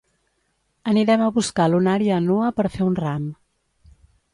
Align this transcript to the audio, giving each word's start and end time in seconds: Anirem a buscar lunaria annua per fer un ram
Anirem 0.93 1.25
a 1.27 1.29
buscar 1.37 1.69
lunaria 1.75 2.19
annua 2.23 2.51
per 2.61 2.69
fer 2.79 2.87
un 2.91 3.01
ram 3.05 3.33